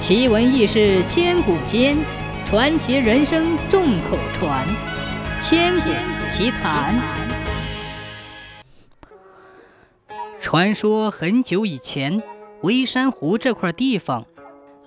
[0.00, 1.94] 奇闻异事千古间，
[2.46, 4.66] 传奇人生众口传。
[5.42, 5.90] 千古
[6.30, 6.98] 奇谈。
[10.40, 12.22] 传说很久以前，
[12.62, 14.24] 微山湖这块地方，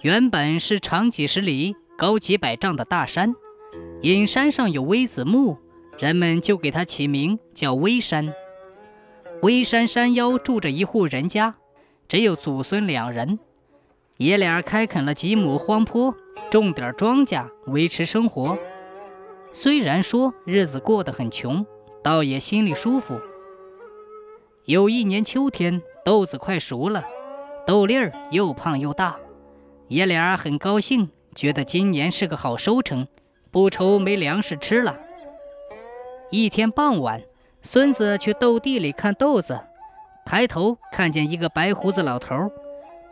[0.01, 3.35] 原本是长几十里、高几百丈的大山，
[4.01, 5.59] 因山上有微子木，
[5.99, 8.33] 人们就给它起名叫微山。
[9.43, 11.53] 微山山腰住着一户人家，
[12.07, 13.37] 只有祖孙两人。
[14.17, 16.13] 爷俩开垦了几亩荒坡，
[16.51, 18.57] 种点庄稼维持生活。
[19.51, 21.65] 虽然说日子过得很穷，
[22.03, 23.19] 倒也心里舒服。
[24.65, 27.03] 有一年秋天，豆子快熟了，
[27.65, 29.17] 豆粒儿又胖又大，
[29.87, 33.07] 爷俩很高兴，觉得今年是个好收成，
[33.49, 34.95] 不愁没粮食吃了。
[36.29, 37.23] 一天傍晚，
[37.63, 39.59] 孙子去豆地里看豆子，
[40.23, 42.51] 抬头看见一个白胡子老头。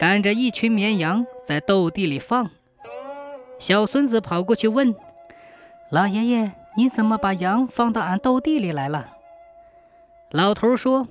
[0.01, 2.49] 赶着一群绵羊在豆地里放，
[3.59, 4.95] 小孙子跑过去问
[5.91, 9.11] ：“老爷爷，你怎么把羊放到俺豆地里来了？”
[10.33, 11.07] 老头说：“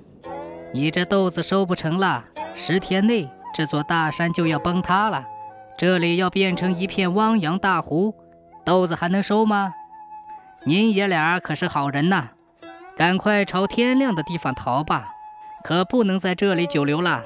[0.74, 2.24] 你这豆子收不成了，
[2.56, 5.24] 十天内这座大山就要崩塌了，
[5.78, 8.16] 这里要变成一片汪洋大湖，
[8.64, 9.72] 豆子还能收吗？
[10.64, 12.30] 您爷俩可是好人呐，
[12.96, 15.12] 赶快朝天亮的地方逃吧，
[15.62, 17.22] 可不能在这里久留了。”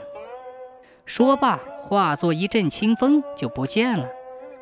[1.06, 4.08] 说罢，化作一阵清风就不见了，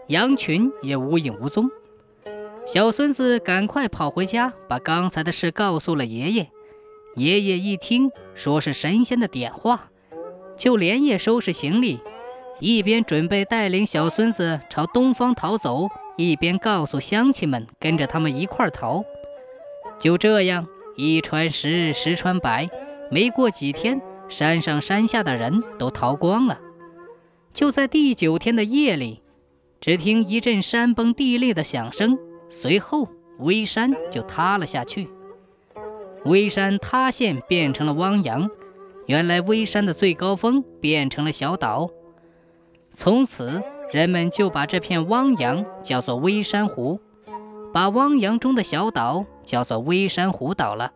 [0.09, 1.71] 羊群也无影无踪。
[2.67, 6.49] 小孙子赶快跑回家，把刚才的事告诉了爷爷。
[7.15, 9.91] 爷爷一听，说是神仙的点化，
[10.57, 12.01] 就连夜收拾行李，
[12.59, 19.05] 一边准备带领小孙子朝东方逃走，一边告诉乡亲们跟着他们一块逃。
[20.01, 22.69] 就这样，一传十，十传百，
[23.11, 24.01] 没过几天。
[24.33, 26.59] 山上山下的人都逃光了。
[27.53, 29.23] 就在第九天的夜里，
[29.79, 33.07] 只听一阵山崩地裂的响声，随后
[33.39, 35.11] 微山就塌了下去。
[36.25, 38.49] 微山塌陷，变成了汪洋。
[39.07, 41.91] 原来微山的最高峰变成了小岛。
[42.91, 46.99] 从此，人们就把这片汪洋叫做微山湖，
[47.75, 50.93] 把汪洋中的小岛叫做微山湖岛了。